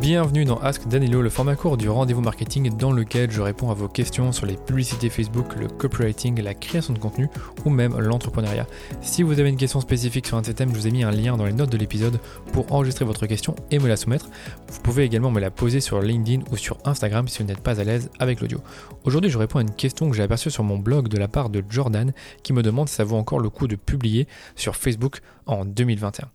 Bienvenue 0.00 0.46
dans 0.46 0.56
Ask 0.56 0.88
Danilo, 0.88 1.20
le 1.20 1.28
format 1.28 1.56
court 1.56 1.76
du 1.76 1.90
rendez-vous 1.90 2.22
marketing 2.22 2.74
dans 2.74 2.90
lequel 2.90 3.30
je 3.30 3.42
réponds 3.42 3.70
à 3.70 3.74
vos 3.74 3.86
questions 3.86 4.32
sur 4.32 4.46
les 4.46 4.56
publicités 4.56 5.10
Facebook, 5.10 5.54
le 5.56 5.68
copywriting, 5.68 6.40
la 6.40 6.54
création 6.54 6.94
de 6.94 6.98
contenu 6.98 7.28
ou 7.66 7.70
même 7.70 7.94
l'entrepreneuriat. 8.00 8.66
Si 9.02 9.22
vous 9.22 9.38
avez 9.38 9.50
une 9.50 9.58
question 9.58 9.78
spécifique 9.78 10.26
sur 10.26 10.38
un 10.38 10.40
de 10.40 10.46
ces 10.46 10.54
thèmes, 10.54 10.70
je 10.70 10.76
vous 10.76 10.86
ai 10.86 10.90
mis 10.90 11.04
un 11.04 11.10
lien 11.10 11.36
dans 11.36 11.44
les 11.44 11.52
notes 11.52 11.68
de 11.68 11.76
l'épisode 11.76 12.18
pour 12.54 12.72
enregistrer 12.72 13.04
votre 13.04 13.26
question 13.26 13.54
et 13.70 13.78
me 13.78 13.88
la 13.88 13.96
soumettre. 13.98 14.30
Vous 14.68 14.80
pouvez 14.80 15.04
également 15.04 15.30
me 15.30 15.38
la 15.38 15.50
poser 15.50 15.80
sur 15.80 16.00
LinkedIn 16.00 16.44
ou 16.50 16.56
sur 16.56 16.78
Instagram 16.86 17.28
si 17.28 17.42
vous 17.42 17.48
n'êtes 17.48 17.60
pas 17.60 17.78
à 17.78 17.84
l'aise 17.84 18.08
avec 18.18 18.40
l'audio. 18.40 18.62
Aujourd'hui, 19.04 19.30
je 19.30 19.36
réponds 19.36 19.58
à 19.58 19.62
une 19.62 19.74
question 19.74 20.08
que 20.08 20.16
j'ai 20.16 20.22
aperçue 20.22 20.50
sur 20.50 20.64
mon 20.64 20.78
blog 20.78 21.08
de 21.08 21.18
la 21.18 21.28
part 21.28 21.50
de 21.50 21.62
Jordan 21.68 22.14
qui 22.42 22.54
me 22.54 22.62
demande 22.62 22.88
si 22.88 22.94
ça 22.94 23.04
vaut 23.04 23.16
encore 23.16 23.38
le 23.38 23.50
coup 23.50 23.68
de 23.68 23.76
publier 23.76 24.26
sur 24.56 24.76
Facebook 24.76 25.20
en 25.44 25.66
2021. 25.66 26.30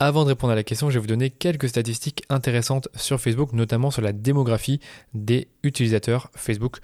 Avant 0.00 0.24
de 0.24 0.28
répondre 0.28 0.52
à 0.52 0.56
la 0.56 0.64
question, 0.64 0.90
je 0.90 0.94
vais 0.94 1.00
vous 1.00 1.06
donner 1.06 1.30
quelques 1.30 1.68
statistiques 1.68 2.24
intéressantes 2.28 2.88
sur 2.96 3.20
Facebook, 3.20 3.52
notamment 3.52 3.92
sur 3.92 4.02
la 4.02 4.12
démographie 4.12 4.80
des 5.14 5.46
utilisateurs 5.62 6.30
Facebook. 6.34 6.78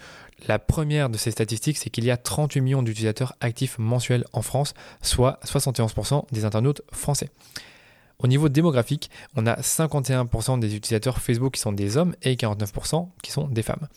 La 0.46 0.60
première 0.60 1.10
de 1.10 1.18
ces 1.18 1.32
statistiques, 1.32 1.76
c'est 1.76 1.90
qu'il 1.90 2.04
y 2.04 2.10
a 2.12 2.16
38 2.16 2.60
millions 2.60 2.82
d'utilisateurs 2.82 3.34
actifs 3.40 3.78
mensuels 3.78 4.24
en 4.32 4.42
France, 4.42 4.74
soit 5.02 5.40
71% 5.44 6.24
des 6.30 6.44
internautes 6.44 6.82
français. 6.92 7.30
Au 8.20 8.28
niveau 8.28 8.48
démographique, 8.48 9.10
on 9.34 9.44
a 9.46 9.56
51% 9.56 10.60
des 10.60 10.76
utilisateurs 10.76 11.18
Facebook 11.18 11.54
qui 11.54 11.60
sont 11.60 11.72
des 11.72 11.96
hommes 11.96 12.14
et 12.22 12.36
49% 12.36 13.08
qui 13.22 13.32
sont 13.32 13.48
des 13.48 13.62
femmes. 13.62 13.88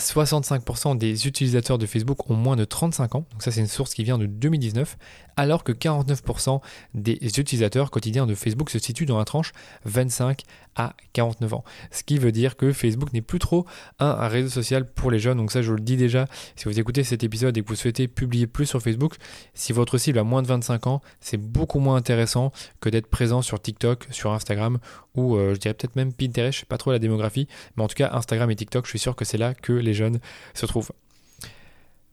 65% 0.00 0.98
des 0.98 1.28
utilisateurs 1.28 1.78
de 1.78 1.86
Facebook 1.86 2.28
ont 2.28 2.34
moins 2.34 2.56
de 2.56 2.64
35 2.64 3.14
ans, 3.14 3.26
donc 3.30 3.42
ça 3.42 3.52
c'est 3.52 3.60
une 3.60 3.68
source 3.68 3.94
qui 3.94 4.02
vient 4.02 4.18
de 4.18 4.26
2019, 4.26 4.98
alors 5.36 5.62
que 5.62 5.70
49% 5.70 6.60
des 6.94 7.18
utilisateurs 7.38 7.92
quotidiens 7.92 8.26
de 8.26 8.34
Facebook 8.34 8.70
se 8.70 8.80
situent 8.80 9.06
dans 9.06 9.18
la 9.18 9.24
tranche 9.24 9.52
25 9.84 10.42
à 10.74 10.94
49 11.12 11.54
ans. 11.54 11.64
Ce 11.92 12.02
qui 12.02 12.18
veut 12.18 12.32
dire 12.32 12.56
que 12.56 12.72
Facebook 12.72 13.12
n'est 13.12 13.22
plus 13.22 13.38
trop 13.38 13.66
un, 14.00 14.26
réseau 14.26 14.48
social 14.48 14.84
pour 14.84 15.12
les 15.12 15.20
jeunes, 15.20 15.38
donc 15.38 15.52
ça 15.52 15.62
je 15.62 15.72
le 15.72 15.80
dis 15.80 15.96
déjà, 15.96 16.26
si 16.56 16.64
vous 16.64 16.80
écoutez 16.80 17.04
cet 17.04 17.22
épisode 17.22 17.56
et 17.56 17.62
que 17.62 17.68
vous 17.68 17.76
souhaitez 17.76 18.08
publier 18.08 18.48
plus 18.48 18.66
sur 18.66 18.82
Facebook, 18.82 19.14
si 19.54 19.72
votre 19.72 19.96
cible 19.96 20.18
a 20.18 20.24
moins 20.24 20.42
de 20.42 20.48
25 20.48 20.88
ans, 20.88 21.02
c'est 21.20 21.36
beaucoup 21.36 21.78
moins 21.78 21.94
intéressant 21.94 22.50
que 22.80 22.88
d'être 22.88 23.06
présent 23.06 23.42
sur 23.42 23.62
TikTok, 23.62 24.08
sur 24.10 24.32
Instagram 24.32 24.78
ou 25.14 25.36
euh, 25.36 25.54
je 25.54 25.60
dirais 25.60 25.74
peut-être 25.74 25.96
même 25.96 26.12
Pinterest, 26.12 26.54
je 26.54 26.60
sais 26.60 26.66
pas 26.66 26.78
trop 26.78 26.92
la 26.92 26.98
démographie, 26.98 27.48
mais 27.76 27.84
en 27.84 27.88
tout 27.88 27.94
cas 27.94 28.10
Instagram 28.12 28.50
et 28.50 28.56
TikTok, 28.56 28.84
je 28.84 28.90
suis 28.90 28.98
sûr 28.98 29.16
que 29.16 29.24
c'est 29.24 29.38
là 29.38 29.54
que 29.54 29.72
les 29.72 29.94
jeunes 29.94 30.20
se 30.54 30.66
trouvent. 30.66 30.92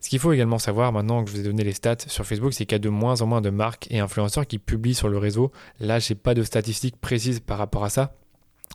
Ce 0.02 0.10
qu'il 0.10 0.18
faut 0.18 0.34
également 0.34 0.58
savoir 0.58 0.92
maintenant 0.92 1.24
que 1.24 1.30
je 1.30 1.36
vous 1.36 1.42
ai 1.42 1.44
donné 1.44 1.64
les 1.64 1.74
stats 1.74 2.08
sur 2.08 2.26
Facebook, 2.26 2.54
c'est 2.54 2.66
qu'il 2.66 2.74
y 2.74 2.76
a 2.76 2.80
de 2.80 2.90
moins 2.90 3.22
en 3.22 3.28
moins 3.28 3.42
de 3.42 3.52
marques 3.52 3.88
et 3.92 4.00
influenceurs 4.00 4.48
qui 4.48 4.58
publient 4.58 4.96
sur 4.96 5.10
le 5.10 5.20
réseau. 5.20 5.52
Là, 5.80 6.00
j'ai 6.00 6.16
pas 6.16 6.34
de 6.34 6.42
statistiques 6.42 7.00
précises 7.00 7.40
par 7.40 7.60
rapport 7.60 7.84
à 7.84 7.90
ça. 7.92 8.16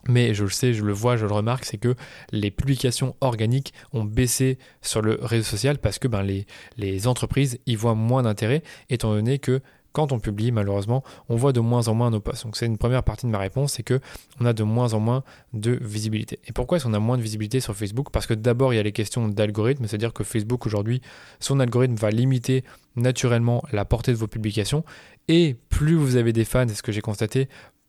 Mais 0.08 0.34
je 0.34 0.44
le 0.44 0.50
sais, 0.50 0.72
je 0.72 0.84
le 0.84 0.92
vois, 0.92 1.16
je 1.16 1.26
le 1.26 1.32
remarque, 1.32 1.64
c'est 1.64 1.78
que 1.78 1.96
les 2.30 2.52
publications 2.52 3.16
organiques 3.20 3.72
ont 3.92 4.04
baissé 4.04 4.58
sur 4.82 5.02
le 5.02 5.18
réseau 5.20 5.42
social 5.42 5.78
parce 5.78 5.98
que 5.98 6.06
ben, 6.06 6.22
les, 6.22 6.46
les 6.76 7.08
entreprises 7.08 7.58
y 7.66 7.74
voient 7.74 7.96
moins 7.96 8.22
d'intérêt, 8.22 8.62
étant 8.88 9.12
donné 9.12 9.40
que 9.40 9.62
quand 9.96 10.12
on 10.12 10.18
publie, 10.18 10.52
malheureusement, 10.52 11.02
on 11.30 11.36
voit 11.36 11.54
de 11.54 11.60
moins 11.60 11.88
en 11.88 11.94
moins 11.94 12.10
nos 12.10 12.20
posts. 12.20 12.44
Donc 12.44 12.54
c'est 12.56 12.66
une 12.66 12.76
première 12.76 13.02
partie 13.02 13.24
de 13.24 13.30
ma 13.30 13.38
réponse, 13.38 13.72
c'est 13.72 13.82
que 13.82 13.98
on 14.38 14.44
a 14.44 14.52
de 14.52 14.62
moins 14.62 14.92
en 14.92 15.00
moins 15.00 15.24
de 15.54 15.78
visibilité. 15.80 16.38
Et 16.44 16.52
pourquoi 16.52 16.76
est-ce 16.76 16.84
qu'on 16.84 16.92
a 16.92 16.98
moins 16.98 17.16
de 17.16 17.22
visibilité 17.22 17.60
sur 17.60 17.74
Facebook? 17.74 18.10
Parce 18.12 18.26
que 18.26 18.34
d'abord, 18.34 18.74
il 18.74 18.76
y 18.76 18.78
a 18.78 18.82
les 18.82 18.92
questions 18.92 19.26
d'algorithme, 19.26 19.86
c'est-à-dire 19.86 20.12
que 20.12 20.22
Facebook 20.22 20.66
aujourd'hui, 20.66 21.00
son 21.40 21.60
algorithme 21.60 21.94
va 21.94 22.10
limiter 22.10 22.62
naturellement 22.94 23.62
la 23.72 23.86
portée 23.86 24.12
de 24.12 24.18
vos 24.18 24.26
publications. 24.26 24.84
Et 25.28 25.56
plus 25.70 25.94
vous 25.94 26.16
avez 26.16 26.34
des 26.34 26.44
fans, 26.44 26.68
c'est 26.68 26.74
ce 26.74 26.82
que 26.82 26.92
j'ai 26.92 27.00
constaté, 27.00 27.48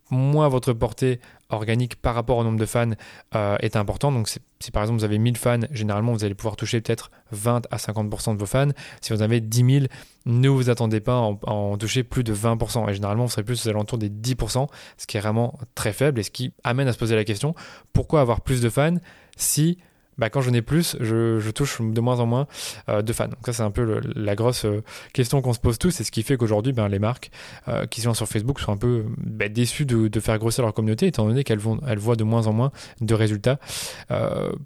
moins 0.09 0.47
votre 0.47 0.71
portée 0.71 1.19
organique 1.49 1.95
par 1.95 2.15
rapport 2.15 2.37
au 2.37 2.43
nombre 2.43 2.59
de 2.59 2.65
fans 2.65 2.91
euh, 3.35 3.57
est 3.59 3.75
important. 3.75 4.11
Donc 4.11 4.27
si 4.27 4.71
par 4.71 4.83
exemple 4.83 4.99
vous 4.99 5.05
avez 5.05 5.17
1000 5.17 5.37
fans, 5.37 5.59
généralement 5.71 6.13
vous 6.13 6.23
allez 6.23 6.35
pouvoir 6.35 6.55
toucher 6.55 6.81
peut-être 6.81 7.11
20 7.31 7.67
à 7.71 7.77
50% 7.77 8.33
de 8.33 8.39
vos 8.39 8.45
fans. 8.45 8.69
Si 9.01 9.13
vous 9.13 9.21
avez 9.21 9.39
10 9.39 9.79
000, 9.81 9.85
ne 10.25 10.49
vous 10.49 10.69
attendez 10.69 10.99
pas 10.99 11.13
à 11.13 11.51
en, 11.51 11.77
toucher 11.77 12.03
plus 12.03 12.23
de 12.23 12.33
20%. 12.33 12.89
Et 12.89 12.93
généralement 12.93 13.25
vous 13.25 13.31
serez 13.31 13.43
plus 13.43 13.65
aux 13.65 13.69
alentours 13.69 13.97
des 13.97 14.09
10%, 14.09 14.67
ce 14.97 15.07
qui 15.07 15.17
est 15.17 15.21
vraiment 15.21 15.57
très 15.75 15.93
faible 15.93 16.19
et 16.19 16.23
ce 16.23 16.31
qui 16.31 16.53
amène 16.63 16.87
à 16.87 16.93
se 16.93 16.97
poser 16.97 17.15
la 17.15 17.23
question, 17.23 17.55
pourquoi 17.93 18.21
avoir 18.21 18.41
plus 18.41 18.61
de 18.61 18.69
fans 18.69 18.97
si 19.37 19.77
bah, 20.17 20.29
quand 20.29 20.41
je 20.41 20.49
n'ai 20.49 20.61
plus, 20.61 20.97
je, 20.99 21.49
touche 21.51 21.81
de 21.81 22.01
moins 22.01 22.19
en 22.19 22.25
moins 22.25 22.47
euh, 22.89 23.01
de 23.01 23.13
fans. 23.13 23.27
Donc 23.27 23.39
ça, 23.45 23.53
c'est 23.53 23.63
un 23.63 23.71
peu 23.71 24.01
la 24.15 24.35
grosse 24.35 24.65
euh, 24.65 24.83
question 25.13 25.41
qu'on 25.41 25.53
se 25.53 25.59
pose 25.59 25.77
tous, 25.77 25.99
et 26.01 26.03
ce 26.03 26.11
qui 26.11 26.23
fait 26.23 26.37
qu'aujourd'hui, 26.37 26.73
ben, 26.73 26.87
les 26.87 26.99
marques 26.99 27.31
euh, 27.67 27.85
qui 27.85 28.01
sont 28.01 28.13
sur 28.13 28.27
Facebook 28.27 28.59
sont 28.59 28.71
un 28.71 28.77
peu 28.77 29.05
ben, 29.17 29.51
déçues 29.51 29.85
de, 29.85 30.19
faire 30.19 30.37
grossir 30.39 30.63
leur 30.63 30.73
communauté, 30.73 31.07
étant 31.07 31.27
donné 31.27 31.43
qu'elles 31.43 31.61
elles 31.87 31.99
voient 31.99 32.15
de 32.15 32.23
moins 32.23 32.47
en 32.47 32.53
moins 32.53 32.71
de 33.01 33.13
résultats 33.13 33.59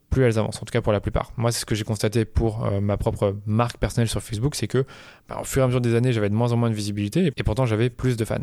plus 0.10 0.24
elles 0.24 0.40
avancent, 0.40 0.58
en 0.58 0.66
tout 0.66 0.72
cas 0.72 0.82
pour 0.82 0.94
la 0.94 1.02
plupart. 1.02 1.32
Moi, 1.38 1.52
c'est 1.52 1.60
ce 1.60 1.66
que 1.66 1.76
j'ai 1.76 1.84
constaté 1.84 2.26
pour 2.26 2.70
ma 2.82 2.98
propre 2.98 3.36
marque 3.46 3.78
personnelle 3.78 4.08
sur 4.08 4.22
Facebook, 4.22 4.56
c'est 4.56 4.68
que 4.68 4.86
ben, 5.28 5.38
au 5.42 5.44
fur 5.44 5.62
et 5.62 5.64
à 5.64 5.68
mesure 5.68 5.82
des 5.82 5.96
années, 5.96 6.14
j'avais 6.14 6.30
de 6.30 6.36
moins 6.36 6.52
en 6.52 6.58
moins 6.58 6.70
de 6.70 6.76
visibilité, 6.76 7.32
et 7.36 7.44
pourtant 7.44 7.66
j'avais 7.66 7.90
plus 7.90 8.16
de 8.16 8.26
fans. 8.26 8.38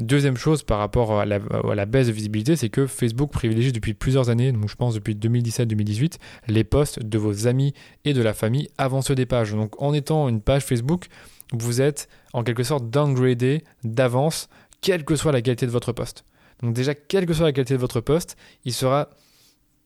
Deuxième 0.00 0.36
chose 0.36 0.64
par 0.64 0.78
rapport 0.80 1.20
à 1.20 1.24
la, 1.24 1.86
baisse 1.86 2.08
de 2.08 2.12
visibilité, 2.12 2.56
c'est 2.56 2.68
que 2.68 2.88
Facebook 2.88 3.30
privilégie 3.30 3.70
depuis 3.70 3.94
plusieurs 3.94 4.28
années, 4.28 4.50
donc 4.50 4.68
je 4.68 4.74
pense 4.74 4.94
depuis 4.94 5.14
2017-2018, 5.14 6.14
les 6.48 6.64
posts 6.64 7.00
de 7.00 7.16
vos 7.16 7.46
amis 7.46 7.74
et 8.04 8.12
de 8.12 8.20
la 8.20 8.34
famille 8.34 8.68
avant 8.76 9.02
ceux 9.02 9.14
des 9.14 9.24
pages. 9.24 9.52
Donc 9.52 9.80
en 9.80 9.94
étant 9.94 10.28
une 10.28 10.40
page 10.40 10.64
Facebook, 10.64 11.06
vous 11.52 11.80
êtes 11.80 12.08
en 12.32 12.42
quelque 12.42 12.64
sorte 12.64 12.90
downgradé 12.90 13.62
d'avance, 13.84 14.48
quelle 14.80 15.04
que 15.04 15.14
soit 15.14 15.30
la 15.30 15.42
qualité 15.42 15.64
de 15.64 15.70
votre 15.70 15.92
post. 15.92 16.24
Donc 16.60 16.74
déjà, 16.74 16.96
quelle 16.96 17.26
que 17.26 17.32
soit 17.32 17.46
la 17.46 17.52
qualité 17.52 17.74
de 17.74 17.80
votre 17.80 18.00
post, 18.00 18.36
il 18.64 18.72
sera 18.72 19.10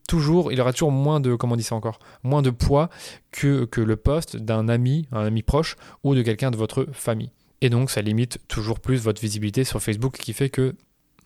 toujours, 0.07 0.51
il 0.51 0.59
aura 0.59 0.73
toujours 0.73 0.91
moins 0.91 1.19
de, 1.19 1.35
comment 1.35 1.55
dit 1.55 1.67
encore, 1.69 1.99
moins 2.23 2.41
de 2.41 2.49
poids 2.49 2.89
que, 3.31 3.65
que 3.65 3.79
le 3.79 3.95
post 3.95 4.37
d'un 4.37 4.69
ami, 4.69 5.07
un 5.11 5.25
ami 5.25 5.43
proche 5.43 5.75
ou 6.03 6.15
de 6.15 6.23
quelqu'un 6.23 6.49
de 6.49 6.57
votre 6.57 6.87
famille. 6.93 7.31
Et 7.61 7.69
donc 7.69 7.89
ça 7.89 8.01
limite 8.01 8.39
toujours 8.47 8.79
plus 8.79 9.01
votre 9.01 9.21
visibilité 9.21 9.63
sur 9.63 9.81
Facebook 9.81 10.17
qui 10.17 10.33
fait 10.33 10.49
que 10.49 10.75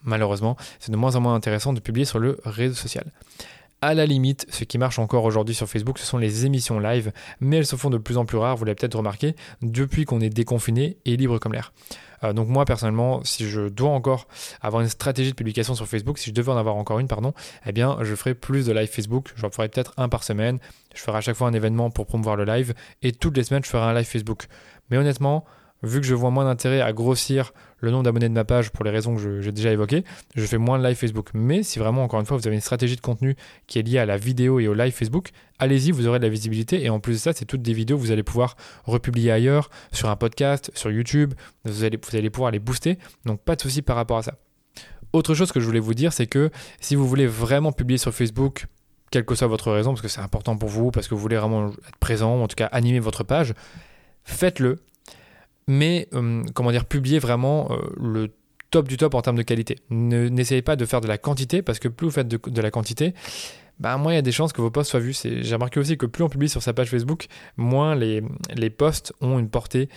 malheureusement 0.04 0.58
c'est 0.80 0.92
de 0.92 0.98
moins 0.98 1.16
en 1.16 1.22
moins 1.22 1.36
intéressant 1.36 1.74
de 1.74 1.80
publier 1.80 2.06
sur 2.06 2.20
le 2.20 2.40
réseau 2.44 2.76
social. 2.76 3.12
À 3.82 3.94
la 3.94 4.06
limite, 4.06 4.46
ce 4.50 4.64
qui 4.64 4.78
marche 4.78 4.98
encore 4.98 5.26
aujourd'hui 5.26 5.54
sur 5.54 5.68
Facebook, 5.68 6.00
ce 6.00 6.06
sont 6.06 6.18
les 6.18 6.46
émissions 6.46 6.80
live, 6.80 7.12
mais 7.42 7.58
elles 7.58 7.66
se 7.66 7.76
font 7.76 7.90
de 7.90 7.98
plus 7.98 8.18
en 8.18 8.24
plus 8.24 8.38
rares, 8.38 8.56
vous 8.56 8.64
l'avez 8.64 8.76
peut-être 8.76 8.96
remarqué, 8.96 9.36
depuis 9.62 10.06
qu'on 10.06 10.22
est 10.22 10.30
déconfiné 10.30 10.96
et 11.04 11.18
libre 11.18 11.38
comme 11.38 11.52
l'air. 11.52 11.74
Euh, 12.24 12.32
donc 12.32 12.48
moi 12.48 12.64
personnellement, 12.64 13.26
si 13.26 13.46
je 13.46 13.68
dois 13.68 13.90
encore 13.90 14.30
avoir 14.62 14.82
une 14.82 14.88
stratégie 14.88 15.32
de 15.32 15.36
publication 15.36 15.76
sur 15.76 15.86
Facebook, 15.86 16.18
si 16.18 16.30
je 16.30 16.34
devais 16.34 16.50
en 16.50 16.56
avoir 16.56 16.78
encore 16.78 17.00
une, 17.00 17.10
pardon, 17.10 17.34
eh 17.66 17.74
bien 17.74 17.98
je 18.04 18.16
ferai 18.16 18.36
plus 18.36 18.66
de 18.66 18.72
live 18.72 18.88
Facebook, 18.88 19.34
j'en 19.36 19.50
ferai 19.50 19.68
peut-être 19.68 19.94
un 19.98 20.08
par 20.08 20.24
semaine, 20.24 20.60
je 20.96 21.02
ferai 21.02 21.18
à 21.18 21.22
chaque 21.22 21.36
fois 21.36 21.50
un 21.50 21.54
événement 21.54 21.90
pour 21.90 22.06
promouvoir 22.06 22.38
le 22.38 22.46
live, 22.46 22.74
et 23.02 23.12
toutes 23.12 23.36
les 23.36 23.44
semaines 23.44 23.66
je 23.66 23.70
ferai 23.70 23.84
un 23.84 23.94
live 23.94 24.06
Facebook. 24.06 24.46
Mais 24.92 24.98
honnêtement, 24.98 25.44
vu 25.84 26.00
que 26.00 26.08
je 26.08 26.16
vois 26.16 26.32
moins 26.32 26.46
d'intérêt 26.46 26.82
à 26.82 26.94
grossir 26.94 27.54
le 27.80 27.92
nombre 27.92 28.04
d'abonnés 28.04 28.30
de 28.30 28.34
ma 28.34 28.46
page 28.46 28.72
pour 28.72 28.86
les 28.86 28.92
raisons 28.92 29.16
que 29.16 29.42
j'ai 29.42 29.52
déjà 29.52 29.72
évoquées, 29.72 30.06
je 30.36 30.46
fais 30.46 30.58
moins 30.58 30.80
de 30.80 30.88
live 30.88 30.96
Facebook. 30.96 31.30
Mais 31.34 31.62
si 31.64 31.80
vraiment, 31.80 32.04
encore 32.04 32.22
une 32.22 32.26
fois, 32.26 32.38
vous 32.38 32.48
avez 32.48 32.56
une 32.56 32.62
stratégie 32.62 32.96
de 32.96 33.02
contenu 33.02 33.36
qui 33.68 33.80
est 33.80 33.82
liée 33.82 34.00
à 34.00 34.06
la 34.06 34.16
vidéo 34.16 34.62
et 34.62 34.68
au 34.70 34.74
live 34.74 34.94
Facebook, 34.94 35.32
allez-y, 35.60 35.92
vous 35.92 36.08
aurez 36.08 36.20
de 36.20 36.24
la 36.24 36.30
visibilité. 36.30 36.84
Et 36.84 36.90
en 36.90 37.02
plus 37.02 37.14
de 37.14 37.18
ça, 37.18 37.34
c'est 37.34 37.44
toutes 37.44 37.62
des 37.62 37.74
vidéos 37.74 37.98
que 37.98 38.02
vous 38.02 38.12
allez 38.12 38.24
pouvoir 38.24 38.56
republier 38.86 39.32
ailleurs, 39.32 39.70
sur 39.92 40.10
un 40.10 40.16
podcast, 40.16 40.72
sur 40.74 40.90
YouTube. 40.90 41.34
Vous 41.66 41.84
allez, 41.84 41.98
pouvoir 41.98 42.52
les 42.52 42.60
booster. 42.60 42.98
Donc 43.26 43.42
pas 43.42 43.58
de 43.58 43.62
souci 43.62 43.82
par 43.82 43.98
rapport 43.98 44.18
à 44.18 44.24
ça. 44.24 44.36
Autre 45.12 45.36
chose 45.36 45.52
que 45.52 45.60
je 45.60 45.66
voulais 45.66 45.82
vous 45.82 45.94
dire, 45.94 46.14
c'est 46.14 46.26
que 46.26 46.50
si 46.80 46.96
vous 46.96 47.08
voulez 47.08 47.28
vraiment 47.28 47.74
publier 47.74 47.98
sur 47.98 48.14
Facebook, 48.14 48.66
quelle 49.12 49.26
que 49.26 49.36
soit 49.36 49.48
votre 49.48 49.72
raison, 49.72 49.92
parce 49.92 50.02
que 50.02 50.08
c'est 50.08 50.22
important 50.22 50.58
pour 50.58 50.70
vous, 50.70 50.90
parce 50.90 51.08
que 51.08 51.14
vous 51.14 51.22
voulez 51.22 51.38
vraiment 51.38 51.68
être 51.68 51.98
présent, 52.00 52.42
en 52.42 52.48
tout 52.48 52.56
cas 52.56 52.66
animer 52.68 53.00
votre 53.00 53.24
page, 53.24 53.54
faites-le 54.24 54.80
mais 55.68 56.08
euh, 56.14 56.44
comment 56.54 56.72
dire, 56.72 56.86
publier 56.86 57.20
vraiment 57.20 57.72
euh, 57.72 57.78
le 57.98 58.30
top 58.72 58.88
du 58.88 58.98
top 58.98 59.14
en 59.14 59.22
termes 59.22 59.38
de 59.38 59.44
qualité. 59.44 59.78
N'essayez 59.90 60.64
pas 60.64 60.76
de 60.76 60.86
faire 60.86 61.00
de 61.00 61.08
la 61.08 61.18
quantité, 61.18 61.62
parce 61.62 61.80
que 61.80 61.88
plus 61.88 62.08
vous 62.08 62.12
faites 62.12 62.28
de, 62.28 62.62
la 62.62 62.72
quantité, 62.72 63.14
bah, 63.80 63.98
moins 63.98 64.14
il 64.14 64.16
y 64.16 64.20
a 64.20 64.24
des 64.24 64.32
chances 64.32 64.52
que 64.52 64.62
vos 64.62 64.72
posts 64.72 64.90
soient 64.90 65.00
vus. 65.00 65.16
J'ai 65.24 65.54
remarqué 65.54 65.80
aussi 65.80 65.98
que 65.98 66.08
plus 66.08 66.24
on 66.24 66.30
publie 66.30 66.50
sur 66.50 66.64
sa 66.64 66.74
page 66.74 66.90
Facebook, 66.90 67.28
moins 67.56 67.94
les, 67.94 68.24
les 68.56 68.70
posts 68.72 69.14
ont 69.22 69.38
une 69.38 69.50
portée 69.50 69.90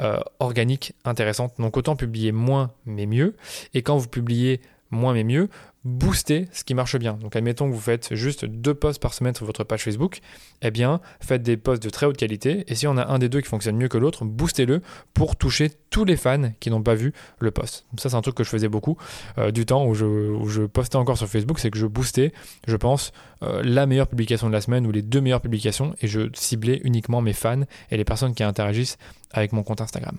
euh, 0.00 0.18
organique 0.40 0.94
intéressante. 1.04 1.54
Donc 1.58 1.76
autant 1.76 1.94
publier 1.94 2.32
moins 2.32 2.72
mais 2.86 3.06
mieux. 3.06 3.36
Et 3.72 3.82
quand 3.82 3.96
vous 3.96 4.08
publiez 4.08 4.60
moins 4.90 5.14
mais 5.14 5.24
mieux, 5.24 5.48
booster 5.84 6.48
ce 6.52 6.64
qui 6.64 6.74
marche 6.74 6.96
bien. 6.96 7.14
Donc 7.14 7.36
admettons 7.36 7.68
que 7.68 7.74
vous 7.74 7.80
faites 7.80 8.14
juste 8.14 8.44
deux 8.44 8.74
posts 8.74 9.00
par 9.00 9.12
semaine 9.12 9.34
sur 9.34 9.44
votre 9.44 9.64
page 9.64 9.82
Facebook, 9.82 10.20
eh 10.62 10.70
bien 10.70 11.00
faites 11.20 11.42
des 11.42 11.56
posts 11.56 11.82
de 11.82 11.90
très 11.90 12.06
haute 12.06 12.16
qualité 12.16 12.64
et 12.68 12.74
si 12.74 12.86
on 12.86 12.96
a 12.96 13.06
un 13.06 13.18
des 13.18 13.28
deux 13.28 13.40
qui 13.40 13.48
fonctionne 13.48 13.76
mieux 13.76 13.88
que 13.88 13.98
l'autre, 13.98 14.24
boostez-le 14.24 14.80
pour 15.12 15.36
toucher 15.36 15.70
tous 15.90 16.04
les 16.04 16.16
fans 16.16 16.52
qui 16.60 16.70
n'ont 16.70 16.82
pas 16.82 16.94
vu 16.94 17.12
le 17.38 17.50
post. 17.50 17.86
Ça 17.98 18.08
c'est 18.08 18.16
un 18.16 18.22
truc 18.22 18.34
que 18.34 18.44
je 18.44 18.48
faisais 18.48 18.68
beaucoup 18.68 18.96
euh, 19.38 19.50
du 19.50 19.66
temps 19.66 19.86
où 19.86 19.94
je, 19.94 20.66
postais 20.66 20.96
encore 20.96 21.18
sur 21.18 21.28
Facebook, 21.28 21.58
c'est 21.58 21.70
que 21.70 21.78
je 21.78 21.86
boostais, 21.86 22.32
je 22.66 22.76
pense, 22.76 23.12
euh, 23.42 23.62
la 23.62 23.86
meilleure 23.86 24.08
publication 24.08 24.48
de 24.48 24.52
la 24.52 24.60
semaine 24.60 24.86
ou 24.86 24.92
les 24.92 25.02
deux 25.02 25.20
meilleures 25.20 25.42
publications 25.42 25.94
et 26.00 26.06
je 26.06 26.30
ciblais 26.32 26.80
uniquement 26.84 27.20
mes 27.20 27.34
fans 27.34 27.62
et 27.90 27.96
les 27.96 28.04
personnes 28.04 28.34
qui 28.34 28.42
interagissent 28.42 28.96
avec 29.32 29.52
mon 29.52 29.62
compte 29.62 29.80
Instagram. 29.80 30.16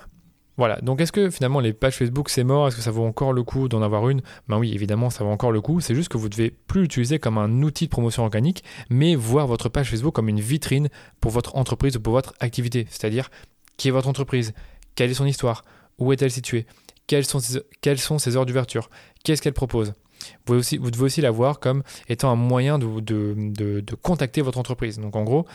Voilà, 0.58 0.80
donc 0.82 1.02
est-ce 1.02 1.12
que 1.12 1.30
finalement 1.30 1.60
les 1.60 1.74
pages 1.74 1.98
Facebook 1.98 2.30
c'est 2.30 2.46
mort? 2.46 2.68
Est-ce 2.68 2.78
que 2.78 2.82
ça 2.82 2.92
vaut 2.92 3.06
encore 3.06 3.34
le 3.34 3.44
coup 3.44 3.68
d'en 3.68 3.82
avoir 3.82 4.08
une? 4.10 4.22
Ben 4.48 4.58
oui, 4.58 4.74
évidemment, 4.74 5.10
ça 5.10 5.24
vaut 5.24 5.30
encore 5.30 5.52
le 5.52 5.60
coup. 5.60 5.82
C'est 5.82 5.96
juste 5.96 6.10
que 6.10 6.18
vous 6.18 6.30
devez 6.30 6.50
plus 6.50 6.84
l'utiliser 6.84 7.20
comme 7.20 7.38
un 7.38 7.62
outil 7.62 7.86
de 7.86 7.90
promotion 7.90 8.24
organique, 8.24 8.64
mais 8.90 9.16
voir 9.16 9.48
votre 9.48 9.68
page 9.68 9.90
Facebook 9.90 10.16
comme 10.16 10.30
une 10.30 10.40
vitrine 10.40 10.90
pour 11.20 11.32
votre 11.32 11.58
entreprise 11.58 11.98
ou 11.98 12.00
pour 12.00 12.14
votre 12.14 12.34
activité. 12.40 12.88
C'est-à-dire, 12.90 13.30
qui 13.76 13.90
est 13.90 13.92
votre 13.92 14.08
entreprise? 14.08 14.54
Quelle 14.96 15.12
est 15.12 15.16
son 15.16 15.26
histoire? 15.26 15.66
Où 15.98 16.14
est-elle 16.14 16.32
située? 16.32 16.66
Quelles 17.08 17.26
sont, 17.26 17.40
ses, 17.40 18.38
heures 18.38 18.46
d'ouverture? 18.46 18.90
Qu'est-ce 19.24 19.42
qu'elle 19.42 19.54
propose? 19.54 19.94
Vous, 20.48 20.56
devez 20.56 21.04
aussi 21.04 21.22
la 21.22 21.32
voir 21.32 21.60
comme 21.60 21.84
étant 22.08 22.32
un 22.32 22.36
moyen 22.36 22.80
de, 22.80 23.00
de, 23.02 23.34
de, 23.82 23.96
contacter 23.96 24.42
votre 24.42 24.58
entreprise. 24.58 25.00
Donc 25.00 25.16
en 25.16 25.24
gros, 25.24 25.46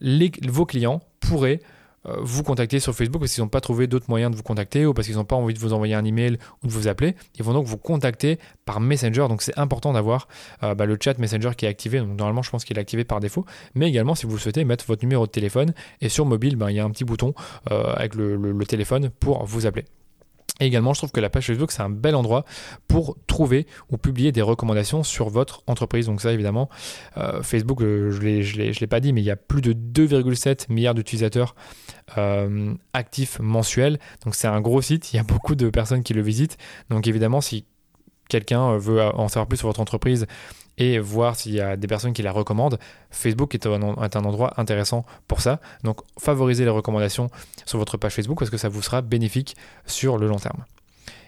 vos 0.00 0.66
clients 0.66 1.00
pourraient 1.20 1.60
vous 2.20 2.42
contacter 2.42 2.80
sur 2.80 2.94
Facebook 2.94 3.20
parce 3.20 3.32
qu'ils 3.32 3.42
n'ont 3.42 3.48
pas 3.48 3.60
trouvé 3.60 3.86
d'autres 3.86 4.06
moyens 4.08 4.30
de 4.30 4.36
vous 4.36 4.42
contacter 4.42 4.86
ou 4.86 4.94
parce 4.94 5.06
qu'ils 5.06 5.16
n'ont 5.16 5.24
pas 5.24 5.36
envie 5.36 5.54
de 5.54 5.58
vous 5.58 5.72
envoyer 5.72 5.94
un 5.94 6.04
email 6.04 6.38
ou 6.62 6.66
de 6.66 6.72
vous 6.72 6.88
appeler. 6.88 7.14
Ils 7.38 7.44
vont 7.44 7.52
donc 7.52 7.66
vous 7.66 7.78
contacter 7.78 8.38
par 8.64 8.80
Messenger. 8.80 9.26
Donc 9.28 9.42
c'est 9.42 9.58
important 9.58 9.92
d'avoir 9.92 10.28
euh, 10.62 10.74
bah, 10.74 10.86
le 10.86 10.98
chat 11.00 11.18
Messenger 11.18 11.52
qui 11.56 11.66
est 11.66 11.68
activé. 11.68 11.98
Donc 11.98 12.18
normalement, 12.18 12.42
je 12.42 12.50
pense 12.50 12.64
qu'il 12.64 12.76
est 12.76 12.80
activé 12.80 13.04
par 13.04 13.20
défaut. 13.20 13.44
Mais 13.74 13.88
également, 13.88 14.14
si 14.14 14.26
vous 14.26 14.34
le 14.34 14.40
souhaitez, 14.40 14.64
mettre 14.64 14.84
votre 14.86 15.02
numéro 15.02 15.26
de 15.26 15.30
téléphone. 15.30 15.74
Et 16.00 16.08
sur 16.08 16.26
mobile, 16.26 16.56
ben, 16.56 16.70
il 16.70 16.76
y 16.76 16.80
a 16.80 16.84
un 16.84 16.90
petit 16.90 17.04
bouton 17.04 17.34
euh, 17.70 17.92
avec 17.94 18.14
le 18.14 18.64
téléphone 18.66 19.10
pour 19.20 19.44
vous 19.44 19.66
appeler. 19.66 19.84
Et 20.60 20.66
également, 20.66 20.92
je 20.94 21.00
trouve 21.00 21.10
que 21.10 21.20
la 21.20 21.30
page 21.30 21.46
Facebook, 21.46 21.72
c'est 21.72 21.82
un 21.82 21.90
bel 21.90 22.14
endroit 22.14 22.44
pour 22.86 23.16
trouver 23.26 23.66
ou 23.90 23.96
publier 23.96 24.30
des 24.30 24.42
recommandations 24.42 25.02
sur 25.02 25.28
votre 25.28 25.62
entreprise. 25.66 26.06
Donc 26.06 26.20
ça, 26.20 26.32
évidemment, 26.32 26.68
euh, 27.16 27.42
Facebook, 27.42 27.82
euh, 27.82 28.12
je 28.12 28.20
ne 28.20 28.80
l'ai 28.80 28.86
pas 28.86 29.00
dit, 29.00 29.12
mais 29.12 29.20
il 29.20 29.24
y 29.24 29.32
a 29.32 29.36
plus 29.36 29.62
de 29.62 29.72
2,7 29.72 30.72
milliards 30.72 30.94
d'utilisateurs 30.94 31.56
euh, 32.18 32.72
actifs 32.92 33.40
mensuels. 33.40 33.98
Donc 34.24 34.36
c'est 34.36 34.46
un 34.46 34.60
gros 34.60 34.80
site, 34.80 35.12
il 35.12 35.16
y 35.16 35.18
a 35.18 35.24
beaucoup 35.24 35.56
de 35.56 35.70
personnes 35.70 36.04
qui 36.04 36.14
le 36.14 36.22
visitent. 36.22 36.56
Donc 36.88 37.08
évidemment, 37.08 37.40
si 37.40 37.64
quelqu'un 38.28 38.76
veut 38.78 39.02
en 39.02 39.28
savoir 39.28 39.48
plus 39.48 39.58
sur 39.58 39.68
votre 39.68 39.80
entreprise 39.80 40.26
et 40.78 40.98
voir 40.98 41.36
s'il 41.36 41.54
y 41.54 41.60
a 41.60 41.76
des 41.76 41.86
personnes 41.86 42.12
qui 42.12 42.22
la 42.22 42.32
recommandent, 42.32 42.78
Facebook 43.10 43.54
est 43.54 43.66
un, 43.66 43.82
endroit 43.82 44.54
intéressant 44.56 45.04
pour 45.28 45.40
ça. 45.40 45.60
Donc 45.82 46.00
favorisez 46.18 46.64
les 46.64 46.70
recommandations 46.70 47.30
sur 47.64 47.78
votre 47.78 47.96
page 47.96 48.14
Facebook 48.14 48.38
parce 48.38 48.50
que 48.50 48.56
ça 48.56 48.68
vous 48.68 48.82
sera 48.82 49.02
bénéfique 49.02 49.56
sur 49.86 50.18
le 50.18 50.26
long 50.26 50.38
terme. 50.38 50.64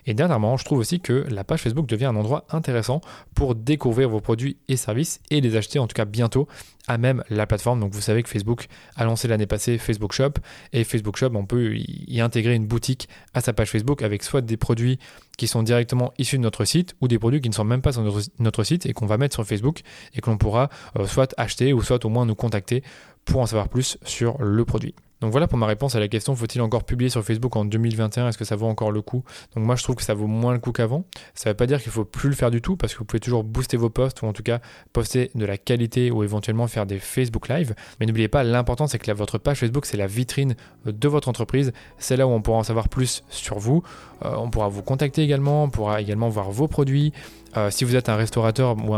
Et 0.06 0.14
dernièrement, 0.14 0.56
je 0.56 0.64
trouve 0.64 0.78
aussi 0.78 1.00
que 1.00 1.26
la 1.28 1.44
page 1.44 1.62
Facebook 1.62 1.86
devient 1.86 2.06
un 2.06 2.16
endroit 2.16 2.44
intéressant 2.50 3.00
pour 3.34 3.54
découvrir 3.54 4.08
vos 4.08 4.20
produits 4.20 4.56
et 4.68 4.76
services 4.76 5.20
et 5.30 5.40
les 5.40 5.56
acheter 5.56 5.78
en 5.78 5.86
tout 5.86 5.94
cas 5.94 6.04
bientôt 6.04 6.46
à 6.88 6.98
même 6.98 7.24
la 7.30 7.46
plateforme. 7.46 7.80
Donc 7.80 7.92
vous 7.92 8.00
savez 8.00 8.22
que 8.22 8.28
Facebook 8.28 8.68
a 8.94 9.04
lancé 9.04 9.26
l'année 9.28 9.46
passée 9.46 9.78
Facebook 9.78 10.12
Shop 10.12 10.34
et 10.72 10.84
Facebook 10.84 11.16
Shop, 11.16 11.30
on 11.34 11.44
peut 11.44 11.74
y 11.76 12.20
intégrer 12.20 12.54
une 12.54 12.66
boutique 12.66 13.08
à 13.34 13.40
sa 13.40 13.52
page 13.52 13.70
Facebook 13.70 14.02
avec 14.02 14.22
soit 14.22 14.40
des 14.40 14.56
produits 14.56 14.98
qui 15.36 15.48
sont 15.48 15.62
directement 15.62 16.12
issus 16.18 16.38
de 16.38 16.42
notre 16.42 16.64
site 16.64 16.94
ou 17.00 17.08
des 17.08 17.18
produits 17.18 17.40
qui 17.40 17.48
ne 17.48 17.54
sont 17.54 17.64
même 17.64 17.82
pas 17.82 17.92
sur 17.92 18.02
notre, 18.38 18.64
site 18.64 18.86
et 18.86 18.92
qu'on 18.92 19.06
va 19.06 19.18
mettre 19.18 19.34
sur 19.34 19.44
Facebook 19.44 19.80
et 20.14 20.20
que 20.20 20.30
l'on 20.30 20.38
pourra 20.38 20.70
euh, 20.98 21.06
soit 21.06 21.34
acheter 21.36 21.72
ou 21.72 21.82
soit 21.82 22.04
au 22.04 22.08
moins 22.08 22.24
nous 22.24 22.34
contacter 22.34 22.82
pour 23.24 23.40
en 23.40 23.46
savoir 23.46 23.68
plus 23.68 23.98
sur 24.04 24.38
le 24.42 24.64
produit. 24.64 24.94
Donc 25.20 25.32
voilà 25.32 25.48
pour 25.48 25.58
ma 25.58 25.66
réponse 25.66 25.94
à 25.94 26.00
la 26.00 26.08
question 26.08 26.34
faut-il 26.36 26.60
encore 26.60 26.84
publier 26.84 27.08
sur 27.08 27.24
Facebook 27.24 27.56
en 27.56 27.64
2021 27.64 28.28
Est-ce 28.28 28.38
que 28.38 28.44
ça 28.44 28.56
vaut 28.56 28.66
encore 28.66 28.92
le 28.92 29.00
coup? 29.00 29.24
Donc 29.54 29.64
moi 29.64 29.74
je 29.76 29.82
trouve 29.82 29.96
que 29.96 30.02
ça 30.02 30.14
vaut 30.14 30.26
moins 30.26 30.52
le 30.52 30.58
coup 30.58 30.72
qu'avant. 30.72 31.04
Ça 31.34 31.48
ne 31.48 31.52
veut 31.52 31.56
pas 31.56 31.66
dire 31.66 31.82
qu'il 31.82 31.92
faut 31.92 32.04
plus 32.04 32.28
le 32.28 32.34
faire 32.34 32.50
du 32.50 32.60
tout 32.60 32.76
parce 32.76 32.92
que 32.92 32.98
vous 32.98 33.04
pouvez 33.04 33.20
toujours 33.20 33.42
booster 33.42 33.76
vos 33.76 33.88
posts 33.88 34.22
ou 34.22 34.26
en 34.26 34.32
tout 34.32 34.42
cas 34.42 34.60
poster 34.92 35.30
de 35.34 35.46
la 35.46 35.56
qualité 35.56 36.10
ou 36.10 36.22
éventuellement 36.22 36.66
faire 36.66 36.84
des 36.84 36.98
Facebook 36.98 37.48
Live. 37.48 37.74
Mais 37.98 38.06
n'oubliez 38.06 38.28
pas, 38.28 38.44
l'important 38.44 38.86
c'est 38.86 38.98
que 38.98 39.10
votre 39.12 39.38
page 39.38 39.58
Facebook 39.58 39.86
c'est 39.86 39.96
la 39.96 40.06
vitrine 40.06 40.54
de 40.84 41.08
votre 41.08 41.28
entreprise. 41.28 41.72
C'est 41.98 42.16
là 42.16 42.26
où 42.26 42.30
on 42.30 42.42
pourra 42.42 42.58
en 42.58 42.64
savoir 42.64 42.88
plus 42.88 43.24
sur 43.30 43.58
vous. 43.58 43.82
Euh, 44.24 44.34
on 44.36 44.50
pourra 44.50 44.68
vous 44.68 44.82
contacter 44.82 45.22
également, 45.22 45.64
on 45.64 45.70
pourra 45.70 46.00
également 46.00 46.28
voir 46.28 46.50
vos 46.50 46.68
produits. 46.68 47.12
Euh, 47.56 47.70
si 47.70 47.84
vous 47.84 47.96
êtes 47.96 48.08
un 48.08 48.16
restaurateur 48.16 48.76
ou, 48.76 48.94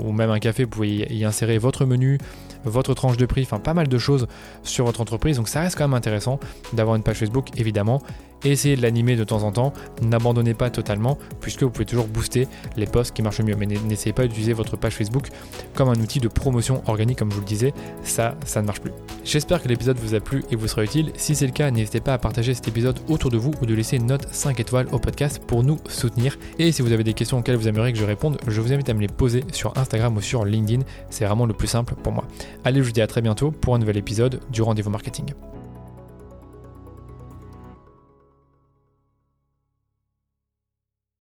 ou, 0.00 0.12
même 0.12 0.30
un 0.30 0.38
café, 0.38 0.64
vous 0.64 0.70
pouvez 0.70 1.06
y 1.10 1.24
insérer 1.24 1.58
votre 1.58 1.84
menu, 1.84 2.18
votre 2.64 2.94
tranche 2.94 3.16
de 3.16 3.26
prix, 3.26 3.42
enfin 3.42 3.58
pas 3.58 3.74
mal 3.74 3.88
de 3.88 3.98
choses 3.98 4.26
sur 4.62 4.84
votre 4.84 5.00
entreprise. 5.00 5.36
Donc 5.36 5.48
ça 5.48 5.60
reste 5.60 5.76
quand 5.76 5.84
même 5.84 5.94
intéressant 5.94 6.40
d'avoir 6.72 6.96
une 6.96 7.02
page 7.02 7.18
Facebook, 7.18 7.48
évidemment 7.56 8.02
essayez 8.44 8.76
de 8.76 8.82
l'animer 8.82 9.16
de 9.16 9.24
temps 9.24 9.42
en 9.42 9.52
temps, 9.52 9.72
n'abandonnez 10.02 10.54
pas 10.54 10.70
totalement, 10.70 11.18
puisque 11.40 11.62
vous 11.62 11.70
pouvez 11.70 11.84
toujours 11.84 12.06
booster 12.06 12.48
les 12.76 12.86
posts 12.86 13.14
qui 13.14 13.22
marchent 13.22 13.40
mieux. 13.40 13.56
Mais 13.56 13.66
n'essayez 13.66 14.12
pas 14.12 14.26
d'utiliser 14.26 14.52
votre 14.52 14.76
page 14.76 14.94
Facebook 14.94 15.28
comme 15.74 15.88
un 15.88 16.00
outil 16.00 16.20
de 16.20 16.28
promotion 16.28 16.82
organique, 16.86 17.18
comme 17.18 17.30
je 17.30 17.36
vous 17.36 17.42
le 17.42 17.46
disais, 17.46 17.74
ça, 18.02 18.36
ça 18.44 18.60
ne 18.60 18.66
marche 18.66 18.80
plus. 18.80 18.92
J'espère 19.24 19.62
que 19.62 19.68
l'épisode 19.68 19.98
vous 19.98 20.14
a 20.14 20.20
plu 20.20 20.44
et 20.50 20.56
vous 20.56 20.68
sera 20.68 20.84
utile. 20.84 21.12
Si 21.16 21.34
c'est 21.34 21.46
le 21.46 21.52
cas, 21.52 21.70
n'hésitez 21.70 22.00
pas 22.00 22.14
à 22.14 22.18
partager 22.18 22.54
cet 22.54 22.68
épisode 22.68 22.98
autour 23.08 23.30
de 23.30 23.36
vous 23.36 23.52
ou 23.60 23.66
de 23.66 23.74
laisser 23.74 23.96
une 23.96 24.06
note 24.06 24.26
5 24.30 24.58
étoiles 24.60 24.88
au 24.92 24.98
podcast 24.98 25.40
pour 25.46 25.62
nous 25.62 25.78
soutenir. 25.88 26.38
Et 26.58 26.72
si 26.72 26.82
vous 26.82 26.92
avez 26.92 27.04
des 27.04 27.14
questions 27.14 27.38
auxquelles 27.38 27.56
vous 27.56 27.68
aimeriez 27.68 27.92
que 27.92 27.98
je 27.98 28.04
réponde, 28.04 28.38
je 28.46 28.60
vous 28.60 28.72
invite 28.72 28.88
à 28.88 28.94
me 28.94 29.00
les 29.00 29.08
poser 29.08 29.44
sur 29.52 29.76
Instagram 29.76 30.16
ou 30.16 30.20
sur 30.20 30.44
LinkedIn. 30.44 30.82
C'est 31.10 31.24
vraiment 31.24 31.46
le 31.46 31.54
plus 31.54 31.68
simple 31.68 31.94
pour 31.94 32.12
moi. 32.12 32.24
Allez, 32.64 32.80
je 32.80 32.86
vous 32.86 32.92
dis 32.92 33.02
à 33.02 33.06
très 33.06 33.22
bientôt 33.22 33.50
pour 33.50 33.74
un 33.74 33.78
nouvel 33.78 33.96
épisode 33.96 34.40
du 34.50 34.62
rendez-vous 34.62 34.90
marketing. 34.90 35.26